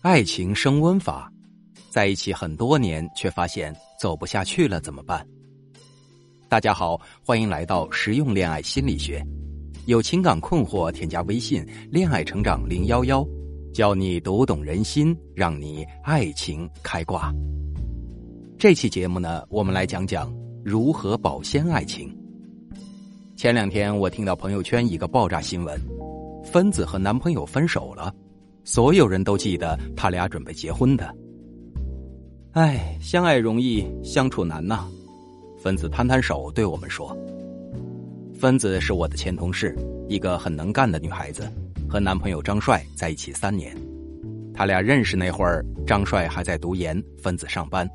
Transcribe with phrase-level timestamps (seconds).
[0.00, 1.28] 爱情升温法，
[1.90, 5.26] 在一起很多年却发现走不下去了怎么办？
[6.48, 9.20] 大家好，欢迎来到实用恋爱心理学。
[9.86, 13.26] 有情感困惑，添加微信“恋爱成长零幺幺”，
[13.74, 17.34] 教你读懂人心，让你爱情开挂。
[18.56, 20.32] 这期节目呢，我们来讲讲
[20.64, 22.16] 如何保鲜爱情。
[23.36, 25.76] 前两天我听到朋友圈一个爆炸新闻，
[26.44, 28.14] 分子和男朋友分手了。
[28.68, 31.10] 所有人都记得他俩准备结婚的。
[32.52, 34.86] 哎，相爱容易相处难呐。
[35.58, 37.16] 分子摊摊手对我们说
[38.38, 39.74] ：“分子是我的前同事，
[40.06, 41.50] 一个很能干的女孩子，
[41.88, 43.74] 和男朋友张帅在一起三年。
[44.52, 47.88] 他俩认识那会儿，张帅还在读研，分子上班。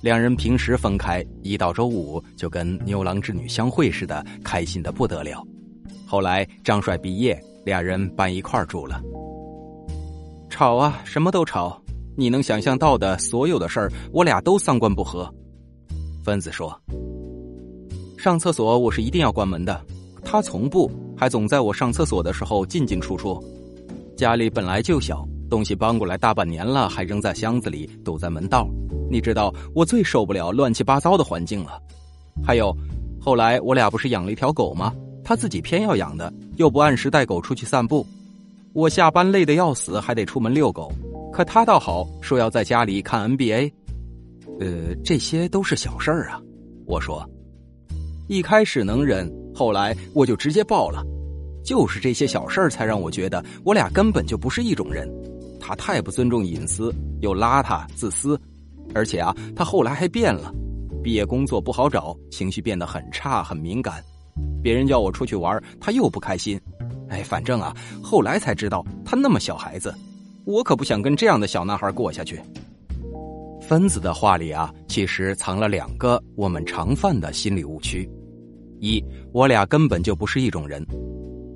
[0.00, 5.44] 两人平时分开，一到周五就跟牛郎织女相会似的，开心的不得了。
[6.06, 9.02] 后来张帅毕业，俩人搬一块儿住了。”
[10.52, 11.80] 吵啊，什么都吵！
[12.14, 15.26] 你能想象到的所有的事儿，我俩都三观不合。
[16.22, 16.78] 芬子说
[18.18, 19.82] ：“上厕所我是一定要关门的，
[20.22, 23.42] 他从不，还总在我上厕所的时候进进出出。
[24.14, 28.68] 家里本来就小，东西搬过来大半年了，还扔在箱子里，堵在门道。
[29.10, 31.80] 你知道我最受不了乱七八糟的环境了。
[32.44, 32.76] 还有，
[33.18, 34.92] 后来我俩不是养了一条狗吗？
[35.24, 38.06] 他自己偏要养的，又不按时带狗出去散步。”
[38.74, 40.90] 我下班累得要死，还得出门遛狗，
[41.30, 43.70] 可他倒好，说要在家里看 NBA。
[44.60, 46.40] 呃，这些都是小事儿啊。
[46.86, 47.28] 我说，
[48.28, 51.04] 一开始能忍，后来我就直接爆了。
[51.62, 55.08] 就是这些小事儿，才让我觉得我俩根本就不是一种人。
[55.60, 58.40] 他太不尊重隐私，又邋遢、自私，
[58.94, 60.52] 而且啊，他后来还变了。
[61.02, 64.02] 毕业工作不好找，情绪变得很差、很敏感。
[64.62, 66.58] 别人叫我出去玩，他又不开心。
[67.12, 69.94] 哎，反正啊，后来才知道他那么小孩子，
[70.46, 72.40] 我可不想跟这样的小男孩过下去。
[73.60, 78.08] 芬子的话里啊，其实藏了两个我们常犯的心理误区：
[78.80, 80.84] 一，我俩根本就不是一种人。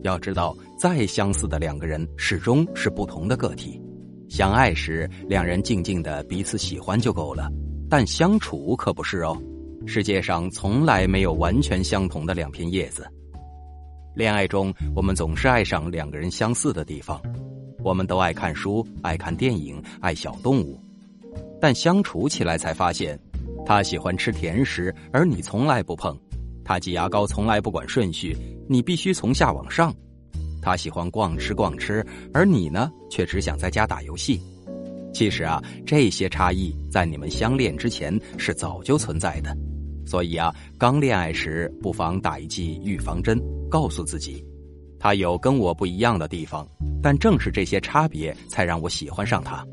[0.02, 3.80] 要知道，再相似的两个人，始终是不同的个体。
[4.28, 7.48] 相爱时，两人静静的彼此喜欢就够了，
[7.88, 9.36] 但相处可不是哦。
[9.86, 13.06] 世界上从来没有完全相同的两片叶子。
[14.16, 17.20] 恋爱中，我们总是爱上两个人相似的地方，
[17.84, 20.80] 我们都爱看书、爱看电影、爱小动物，
[21.60, 23.20] 但相处起来才发现，
[23.66, 26.16] 他喜欢吃甜食，而你从来不碰；
[26.64, 28.34] 他挤牙膏从来不管顺序，
[28.66, 29.92] 你必须从下往上；
[30.62, 34.40] 他喜欢逛吃逛吃，而你呢，却只想在家打游戏。
[35.12, 39.54] 其实啊，这些差异在你们相恋之前是早就存在的，
[40.06, 43.38] 所以啊，刚恋爱时不妨打一剂预防针。
[43.68, 44.44] 告诉自己，
[44.98, 46.66] 他有跟我不一样的地方，
[47.02, 49.64] 但正是这些差别才让我喜欢上他。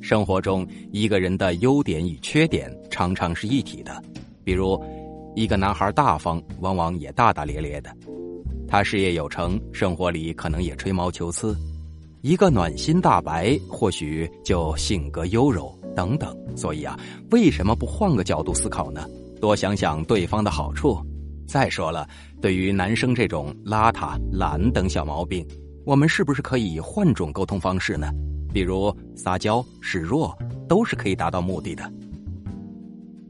[0.00, 4.02] 生活中，一个人的优点与缺点常常是一体的。
[4.42, 4.76] 比如，
[5.36, 7.90] 一个男孩大方，往往也大大咧咧的；
[8.66, 11.54] 他事业有成，生活里可能也吹毛求疵；
[12.20, 16.36] 一个暖心大白，或许就性格优柔等等。
[16.56, 16.98] 所以啊，
[17.30, 19.08] 为什么不换个角度思考呢？
[19.40, 20.98] 多想想对方的好处。
[21.52, 22.08] 再说了，
[22.40, 25.46] 对于男生这种邋遢、懒等小毛病，
[25.84, 28.10] 我们是不是可以换种沟通方式呢？
[28.54, 30.34] 比如撒娇示弱，
[30.66, 31.92] 都是可以达到目的的。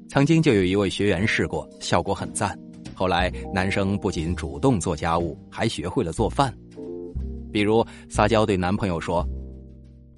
[0.08, 2.56] 曾经就有一位学员试过，效果很赞。
[2.94, 6.54] 后来男生不仅主动做家务，还学会了做饭。
[7.50, 9.26] 比如撒娇对男朋友说：“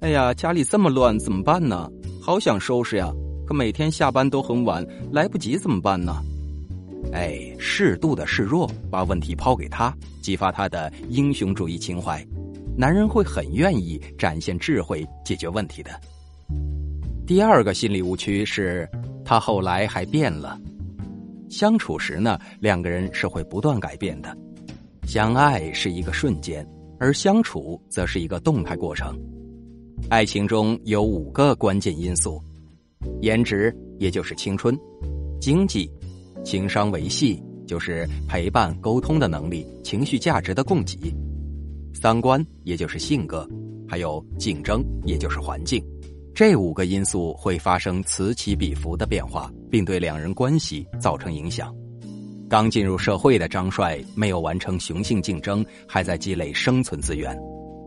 [0.01, 1.89] 哎呀，家里这么乱，怎么办呢？
[2.21, 3.11] 好想收拾呀，
[3.47, 6.21] 可每天下班都很晚，来不及怎么办呢？”
[7.11, 12.25] 哎，适度的示弱，把问题抛给他，激发他的英雄主义情怀，
[12.77, 15.91] 男人会很愿意展现智慧解决问题的。
[17.25, 18.87] 第二个心理误区是，
[19.23, 20.59] 他后来还变了。
[21.49, 24.35] 相处时呢，两个人是会不断改变的。
[25.07, 26.67] 相爱是一个瞬间，
[26.99, 29.17] 而相处则是一个动态过程。
[30.09, 32.41] 爱情中有五个关键因素：
[33.21, 34.75] 颜值，也就是青春；
[35.39, 35.89] 经济。
[36.45, 41.11] 情商维系就是陪伴沟通的能力，情绪价值的供给；
[41.91, 43.49] 三观也就是性格，
[43.87, 45.83] 还有竞争也就是环境。
[46.35, 51.75] 这五个因素会发生此起彼伏的变化，并对两人关系造成影响。
[52.47, 57.35] 刚进入社会的张帅没有完成雄性竞争，还在积累生存资源。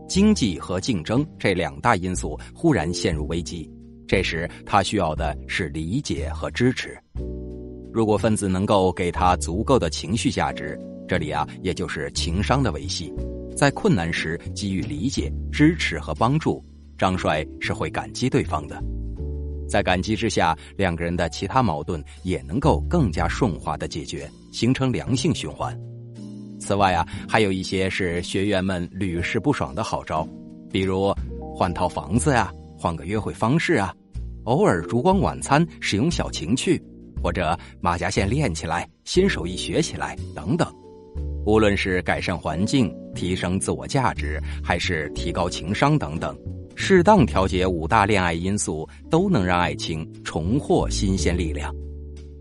[0.09, 3.71] 经济和竞争这两大因素忽然陷入危机，
[4.05, 6.97] 这时他需要的是理解和支持。
[7.91, 13.11] 如果分子能够给他足够的情绪价值，这里啊，也就是情商的维系，
[13.55, 16.63] 在困难时给予理解、支持和帮助，
[16.97, 18.81] 张帅是会感激对方的。
[19.67, 25.75] 在感激之下，两个人的其他矛盾也能够更加顺滑的解决，形成良性循环。
[26.59, 30.27] 此外啊，还有一些是学员们屡试不爽的好招，
[30.71, 31.11] 比如
[31.55, 33.93] 换套房子呀，换个约会方式啊，
[34.43, 36.81] 偶尔烛光晚餐，使用小情趣，
[37.21, 40.67] 或者马甲线练起来，新手艺学起来等等。
[41.45, 46.37] 无论是改善环境、提升自我价值，还是提高情商等等，
[46.75, 51.73] 适当调节五大恋爱因素，都能让爱情重获新鲜力量。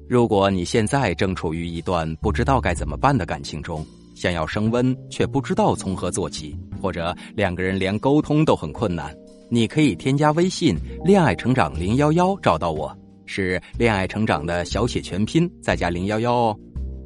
[0.09, 9.15] 如果你现在正处于一段不知道该怎么办的感情中，想要升温却不知道从何做起，或者两个人连沟通都很困难，
[9.49, 12.95] 你可以添加微信“恋爱成长零幺幺”找到我，
[13.29, 16.59] 是“恋爱成长”的小写全拼再加零幺幺哦，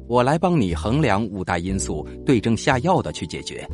[0.07, 3.67] 我来帮你衡量五大因素，对症下药的去解决。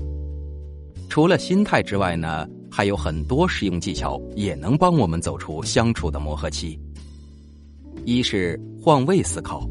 [1.08, 6.80] 除了心态之外呢，还有很多实用技巧也能帮我们走出相处的磨合期。
[8.04, 9.68] 一是换位思考。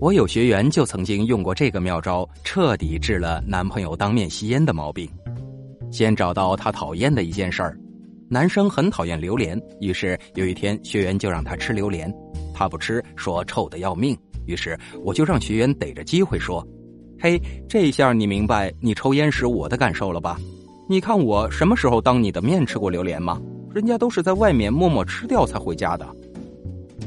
[0.00, 5.08] 我有学员就曾经用过这个妙招，彻底治了男朋友当面吸烟的毛病。
[5.90, 7.78] 先找到他讨厌的一件事儿，
[8.30, 12.12] 男生很讨厌榴莲，于是有一天学员就让他吃榴莲，
[12.52, 14.14] 他不吃，说臭的要命。
[14.46, 16.66] 于是我就让学员逮着机会说
[17.18, 20.38] ：“嘿，这下你明白你抽烟时我的感受了吧？
[20.90, 23.40] 你看我什么时候当你的面吃过榴莲吗？
[23.74, 26.06] 人家都是在外面默默吃掉才回家的。”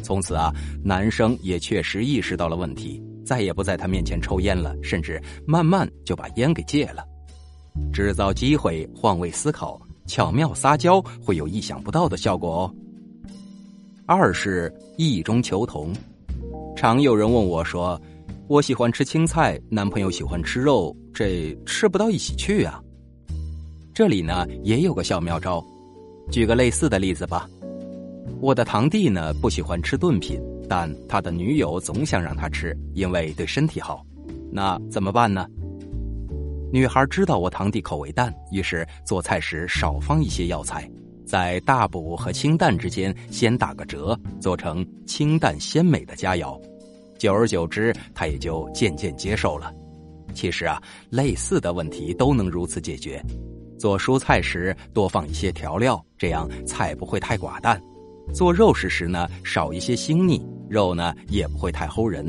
[0.01, 0.51] 从此啊，
[0.83, 7.06] 男生也确实意识到了问题，再也不在他面前抽烟了，甚至慢慢就把烟给戒了。
[7.94, 9.79] 制造机会，换位思考，
[10.12, 12.75] 巧妙撒娇，会有意想不到的效果哦。
[14.06, 15.94] 二是异中求同，
[16.75, 18.00] 常有人问我说
[18.50, 22.84] ：“我喜欢吃青菜，男朋友喜欢吃肉，这吃不到一起去啊？”
[23.96, 25.66] 这里呢也有个小妙招，
[26.30, 27.50] 举个类似的例子吧。
[28.42, 30.38] 我的堂弟呢不喜欢吃炖品，
[30.68, 34.06] 但他的女友总想让他吃，因为对身体好。
[34.52, 35.48] 那怎么办呢？
[36.73, 40.89] 女孩知道我堂弟口味淡，于是做菜时少放一些药材，
[41.25, 46.57] 在大补和清淡之间先打个折，做成清淡鲜美的佳肴。
[47.19, 49.73] 久而久之，他也就渐渐接受了。
[50.33, 53.21] 其实啊，类似的问题都能如此解决。
[53.77, 57.81] 做蔬菜时多放一些调料，这样菜不会太寡淡。
[58.33, 62.25] 做肉食时呢，少一些腥腻，肉呢也不会太齁人，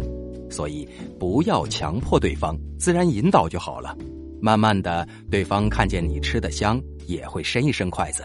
[0.51, 3.97] 所以不要强迫对方，自然引导就好了。
[4.43, 8.25] 慢慢的，对方看见你吃的香，也会伸一伸筷子，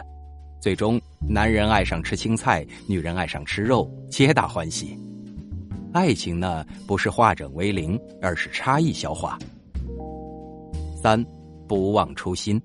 [0.60, 1.00] 最终
[1.30, 4.98] 男人爱上吃青菜，女人爱上吃肉，皆大欢喜。
[5.94, 9.38] 爱情呢，不是化整为零，而是差异消化。
[11.00, 11.24] 三，
[11.68, 12.60] 不忘初心。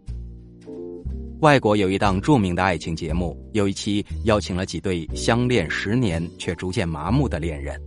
[1.41, 7.79] 外国有一档著名的爱情节目，有一期邀请了几对相恋十年却逐渐麻木的恋人。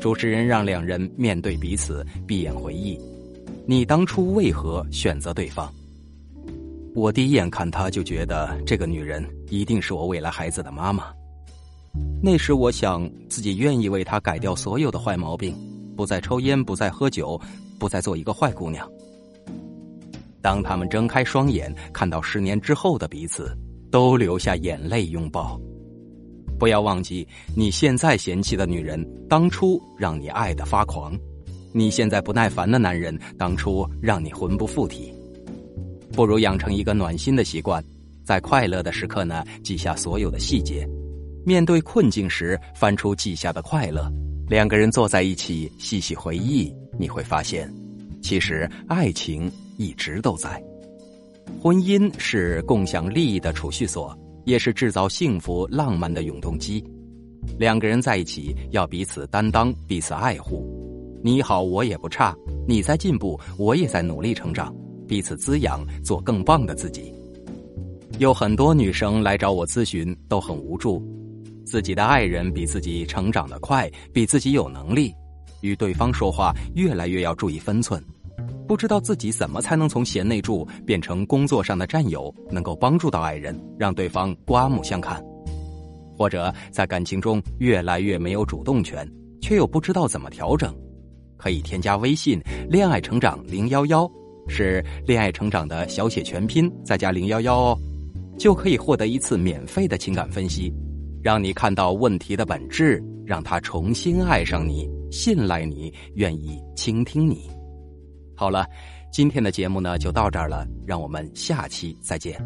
[0.00, 2.98] 主持人让两人面对彼此，闭眼回忆
[3.66, 5.72] ：“你当初为何选择对方？”
[6.94, 11.04] 我第一眼看她就觉得这个女人一定是我未来孩子的妈妈。
[12.22, 15.56] 那时我想自己愿意为她改掉所有的坏毛病，
[15.96, 17.40] 不再抽烟，不再喝酒，
[17.78, 18.90] 不再做一个坏姑娘。
[20.42, 23.56] 当他们睁开双眼，看到十年之后的彼此，
[23.90, 25.60] 都流下眼泪拥抱。
[26.58, 27.26] 不要忘记，
[27.56, 31.12] 你现在嫌弃的女人，当初让你爱的发狂；
[31.72, 35.12] 你现在不耐烦的男人，当初让你魂不附体。
[36.12, 37.82] 不如养成一个暖心的习惯，
[38.24, 40.84] 在快乐的时刻呢，记下所有的细节；
[41.44, 44.10] 面对困境时，翻出记下的快乐。
[44.48, 47.72] 两个人坐在一起，细细回忆，你会发现，
[48.22, 49.50] 其实爱情。
[49.80, 50.62] 一直都在，
[51.58, 56.84] 婚姻是共享利益的储蓄所，也是制造幸福浪漫的永动机。
[57.58, 60.89] 两个人在一起要彼此担当，彼此爱护。
[61.22, 62.34] 你好，我也不差，
[62.66, 64.74] 你在进步，我也在努力成长，
[65.06, 67.12] 彼此滋养，做更棒的自己。
[68.18, 71.06] 有很多女生来找我咨询，都很无助，
[71.66, 75.12] 自己的爱人比自己成长的快，比自己有能力，
[75.60, 78.02] 与对方说话越来越要注意分寸。
[78.66, 85.20] 不知道自己怎么才能从贤内助变成工作上的战友，能够帮助到爱人，让对方刮目相看；
[86.16, 89.06] 或者在感情中越来越没有主动权，
[89.42, 90.74] 却又不知道怎么调整，
[91.40, 94.06] 可以添加微信“恋爱成长零幺幺”，
[94.46, 97.78] 是恋爱成长的小写全拼再加零幺幺哦，
[98.38, 100.70] 就可以获得一次免费的情感分析，
[101.22, 107.48] 让你看到问题的本质，让他重新爱上你，信赖你，愿意倾听你。
[108.36, 108.66] 好了，
[109.10, 112.38] 今天的节目呢就到这儿了，让我们下期再见。